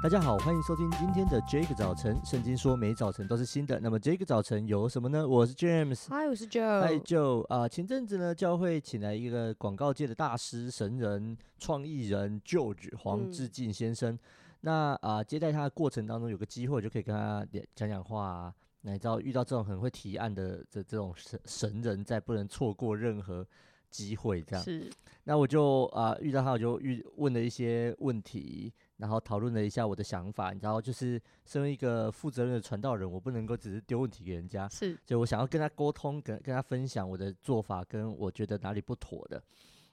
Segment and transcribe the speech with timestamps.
[0.00, 2.16] 大家好，欢迎收听今天的 Jake 早晨。
[2.24, 5.26] 圣经说每早晨都是新的，那么 Jake 早晨有什么呢？
[5.26, 7.68] 我是 James，嗨，我是 Joe，嗨 Joe 啊。
[7.68, 14.14] 前阵子呢，教会请来一个广告界的大师、神人、创意人 George 黄志进先生。
[14.14, 14.18] 嗯、
[14.60, 14.72] 那
[15.02, 17.44] 啊，接待他的过程当中，有个机会就可以跟他
[17.74, 18.54] 讲讲话啊。
[18.82, 23.44] 那你知道遇到这种很会提案的这这种神神人，在不能错过任何
[23.90, 24.88] 机会，这样是。
[25.24, 28.72] 那我就啊遇到他，我就遇问了一些问题。
[28.98, 39.40] 然后讨论了一下我的想法，你知道，就是身为一个负责任的传道人，我不能够只是丢问题给人家，是，就我想要跟他沟通，跟跟他分享我的做法跟我觉得哪里不妥的。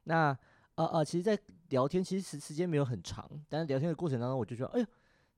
[0.06, 0.38] 那
[0.74, 4.86] 呃呃，其实，在聊天其实时时间没有很长，但是聊天的过程当中，我就觉得，哎呦，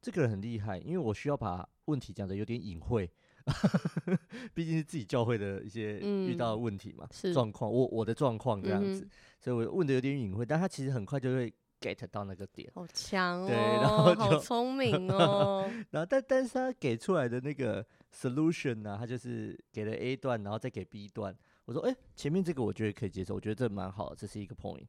[0.01, 3.11] 这个人很厉害，因为我需要把问题讲的有点隐晦，
[4.55, 9.09] 毕竟是自己教会的一些遇到的问题嘛，嗯、状况，我我的状况这样子，嗯、
[9.41, 11.53] 所以我问的有点隐晦，但他其实很快就会。
[11.79, 15.69] Get 到那个点，好强哦，对，然后好聪明哦。
[15.91, 21.35] 然后但但是他给出来的那个 solution 呢、啊，他就是给了 A 段，然后再给 B 段。
[21.65, 24.85] 我说，哎、欸，前面这个我觉得可以接受，我觉得这蛮好，这是一个 point。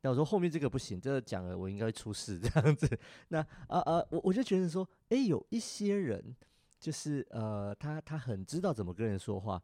[0.00, 2.88] 但我说后面这个不行，这个讲了我应该会出事这样子。
[3.28, 6.22] 那啊啊，我我就觉得说，哎、欸，有一些人
[6.78, 9.60] 就是呃，他他很知道怎么跟人说话。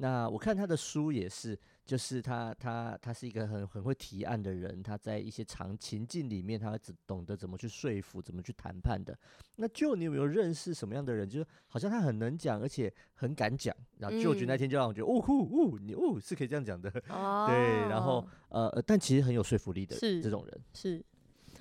[0.00, 9.18] 那我看他的书也是，就是他他他是一个很很会提案的人，他在一些长情境里面，他会只懂得怎么去说服，怎么去谈判的。
[9.56, 11.28] 那就你有没有认识什么样的人？
[11.28, 13.74] 就是好像他很能讲，而且很敢讲。
[13.96, 17.56] 然后就觉那天就让我觉得，哦呼哦，你哦是可以这样讲的，哦、 对。
[17.88, 21.04] 然后呃，但其实很有说服力的是这种人是。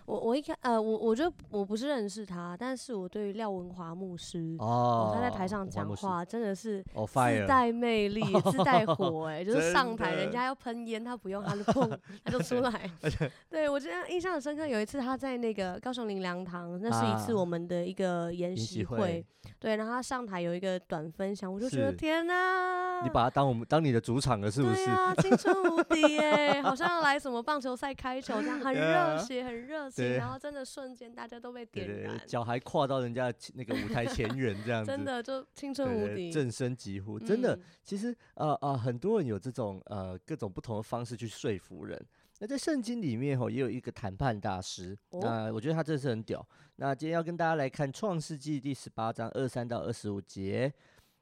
[0.08, 12.89] 我我一开呃我我觉得我不是认识他，但是我对于廖文华牧师哦，他在台上讲话真的是自带魅力、oh, 自带火 哎、欸，就是上台人家要喷烟，他不用，他就砰 他就出来。
[13.52, 19.25] 对我觉得印象很深刻，有一次他在那个高雄林良堂，那是一次我们的一个研习会，会，
[19.59, 24.86] 对，然后他上台有一个短分享，我就觉得天呐、啊，你把他当我们当你的主场了是不是？
[24.86, 29.89] 对啊，青春无敌哎、欸，好像要来什么棒球赛开球这样，很热血，很热。
[29.97, 37.19] 对，然后真的瞬间大家都被点燃，脚还跨到人家那个舞台前缘，这样子，真的就青春无敌，振声疾呼。
[37.19, 41.99] 真的，嗯、其实呃呃，很多人有这种呃各种不同的方式去说服人。
[42.39, 46.47] 那在圣经里面吼，也有一个谈判大师，那、哦呃、我觉得他真的是很屌。
[46.75, 50.71] 那今天要跟大家来看创世纪第十八章二三到二十五节，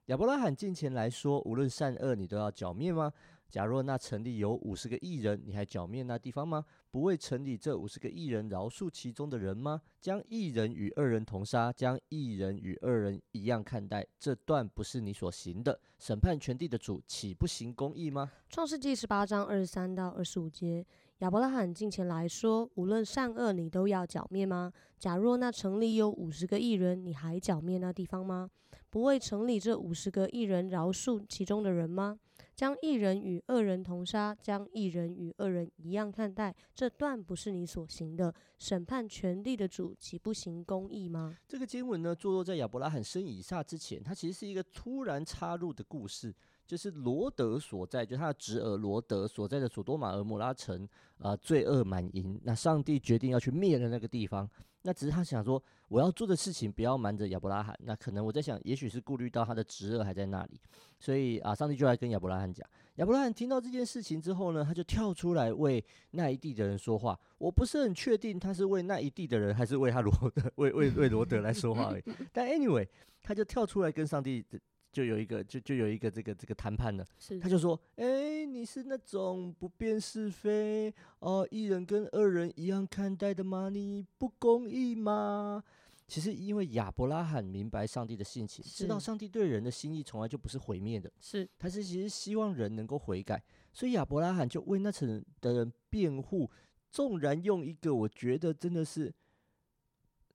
[0.08, 3.14] 亚伯拉罕近前来说：“无论善恶，你都要剿灭吗？”
[3.50, 6.66] 假若那城里有五十个艺人，你还剿灭那地方吗？
[6.92, 9.82] 不为城里这五十个艺人饶恕其中的人吗？
[10.02, 15.80] 将义人与二人同杀，将义人与二人一样看待，这断不是你所行的。
[16.00, 18.32] 审判全地的主岂不行公义吗？
[18.50, 20.86] 创世纪十八章二十三到二十五节，
[21.20, 24.74] 亚伯拉罕近前来说：无论善恶，你都要剿灭吗？
[25.00, 28.50] 假若那城里有五十个艺人，你还剿灭那地方吗？
[28.90, 32.18] 不为城里这五十个艺人饶恕其中的人吗？
[32.56, 38.34] 将一人与恶人同杀，将一人与恶人一样看待，这断不是你所行的。
[38.58, 41.36] 审判权力的主岂不行公义吗？
[41.48, 46.34] 这个经文呢，坐落在亚伯拉罕生以撒之前，它其实是一个突然插入的故事，
[46.66, 50.84] 就是罗德所在，就他的侄儿罗德所在的索多玛俄摩拉城
[51.18, 52.40] 啊、呃，罪恶满盈。
[52.44, 54.50] 那上帝决定要去灭了那个地方。
[54.86, 57.76] 那只是他想说，我要做的事情不要瞒着亚伯拉罕。
[57.82, 60.62] 那可能我在想，也许是顾虑到他的侄儿还在那里，
[61.00, 62.64] 所以啊，上帝就来跟亚伯拉罕讲。
[62.98, 67.20] 亚伯拉罕听到这件事情之后呢，他就跳出来为那一地的人说话。
[67.40, 72.04] 我不是很确定他是为那一地的人，还是为他罗德，为为为罗德来说话而已。
[72.32, 72.88] 但 anyway，
[73.24, 74.46] 他就跳出来跟上帝。
[74.96, 77.06] 就有一个，就就有一个这个这个谈判了。
[77.20, 83.68] 是他就说：“哎、欸，你是那种不辨是非哦，一人跟二人一样看待的吗？
[83.68, 85.62] 你不公义吗？”
[86.08, 96.50] 其实，因为亚伯拉罕明白上帝的性情，知道上帝对人的心意从来就不是毁灭的，是他是其实希望人能够悔改，所以亚伯拉罕就为那层的人辩护，
[96.90, 99.14] 纵然用一个我觉得真的是。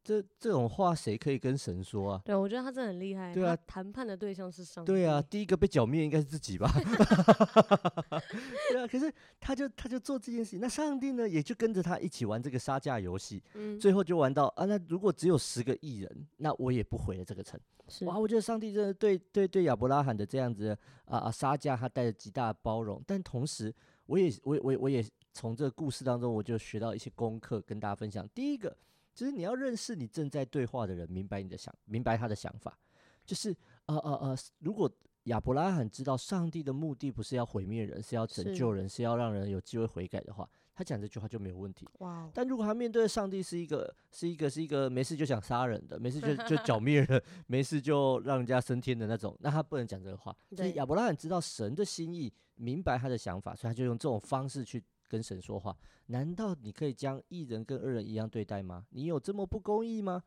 [0.02, 2.22] 这这种话谁可以跟神说啊？
[2.24, 3.34] 对，我觉得他真的很厉害。
[3.34, 4.90] 对啊，谈判的对象是上帝。
[4.92, 6.70] 对啊， 第一个被剿灭应该是自己吧？
[8.70, 13.42] 对啊，可是他就他就做这件事情，那上帝呢也就跟着他一起玩这个杀价游戏。
[13.54, 17.60] 嗯，最后就玩到啊，那如果只有十个艺人，那我也不回了这个城。
[17.88, 23.02] 是哇，我觉得上帝真的对对对亚伯拉罕的这样子啊啊杀价，他带着极大的包容。
[23.06, 23.74] 但同时，
[24.06, 25.04] 我也我我我也
[25.34, 28.26] 从这个故事当中，我就学到一些功课，跟大家分享。
[28.34, 28.74] 第一个。
[29.20, 32.78] 其实你要认识你正在对话的人，明白你的想，明白他的想法。
[33.26, 34.90] 就是呃呃呃，如果
[35.24, 41.86] 亚伯拉罕知道上帝的目的不是要毁灭人，是要拯救人，是，是要让人有机会悔改的话，他讲这句话就没有问题。
[41.98, 42.30] 哇！
[42.32, 50.34] 但如果他面对的上帝是一个是一个是一个没事就想杀人的，没事就 就剿灭人，没事就让人家升天的那种，那他不能讲这个话。
[50.56, 55.76] 所以亚伯拉罕知道神的心意，明白他的想法，所以他就用这种方式去跟神说话。
[56.06, 58.86] 难道你可以将一人跟二人一样对待吗？
[58.90, 60.22] 你有这么不公义吗？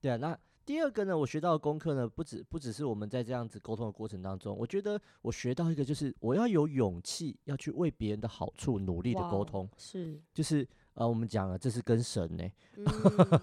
[0.00, 0.38] 对啊，那。
[0.66, 12.84] 第二个呢，我学到的功课呢，不止不只是我们在这样子沟通的过程当中，我觉得我学到一个就是我要有勇气要去为别人的好处努力的沟通，是，就是呃，我们讲了这是跟神呢、欸，嗯、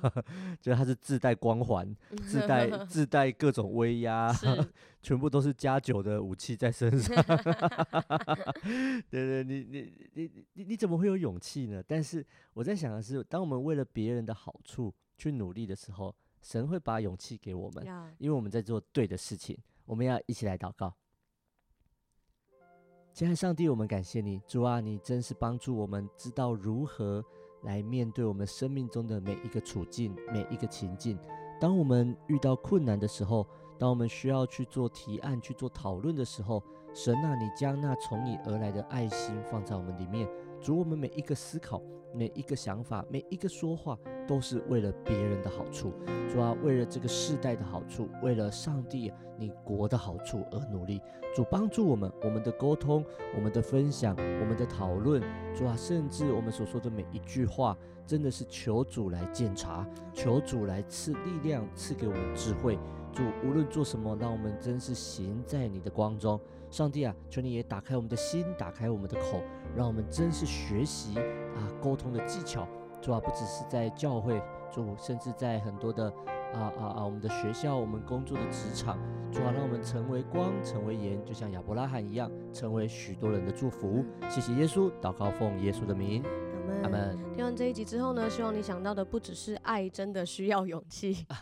[0.61, 1.95] 就是他是自带光环，
[2.27, 4.31] 自带 自带各种威压，
[5.01, 7.15] 全部都是加九的武器在身上，
[9.09, 11.81] 对对，你你你你你怎么会有勇气呢？
[11.88, 16.13] 但是我在想的是，当我们为了别人的好处去努力的时候。
[16.45, 19.57] 神会把勇气给我们，因为我们在做对的事情。
[19.85, 20.94] 我们要一起来祷告。
[23.13, 27.23] 亲爱的上帝，我们感谢你，主啊，你真是帮助我们知道如何
[27.63, 31.18] 来面对我们生命中的每一个处境、每一个情境。
[31.60, 36.62] 当我们遇到困难的时候，当我们需要去做提案、去做讨论的时候，
[36.94, 40.27] 神啊，你将那从你而来的爱心放在我们里面，
[40.63, 41.81] 主，我们每一个思考。
[42.15, 45.92] 每一个想法，每一个说话，都是为了别人的好处，
[46.31, 51.01] 主啊，为了这个世代的好处，为了上帝你国的好处而努力。
[51.36, 53.04] 主帮助我们，我们的沟通，
[53.36, 55.24] 我们的分享，我们的讨论，
[55.56, 57.75] 主啊，甚至我们所说的每一句话，
[58.06, 59.83] 真的是求主来鉴察，
[60.13, 62.77] 求主来赐力量，赐给我们智慧。
[63.12, 66.39] 主无论做什么，让我们真是行在你的光中。
[66.73, 69.43] 上帝啊，求你也打开我们的心，打开我们的口，
[69.75, 72.67] 让我们真是学习啊沟通的技巧。
[72.99, 74.41] 主啊，不只是在教会，
[74.71, 76.11] 主甚至在很多的
[76.51, 78.97] 啊啊啊我们的学校，我们工作的职场，
[79.31, 84.03] 主啊，让我们成为光，成为盐，就像亚伯拉罕一样，成为许多人的祝福。
[84.27, 86.23] 谢谢耶稣，祷告奉耶稣的名。
[86.83, 87.18] 阿门。
[87.36, 91.25] 听完这一集之后呢，希望你想到的不只是爱真的需要勇气，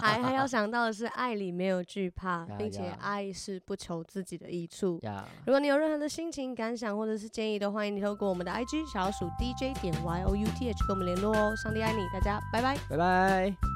[0.00, 5.00] 还还要想到的是爱里没有惧怕， 并且爱是不求自己的益处。
[5.46, 11.54] 如果你有任何的心情感想或者是建议，都欢迎你透过我们的 IG 小老鼠 DJ 点 Y O U T H 跟我们联络哦。
[11.56, 13.73] 上帝爱你，大家拜拜，拜拜。